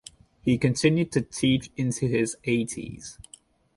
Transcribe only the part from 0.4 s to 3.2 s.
He continued to teach into his eighties.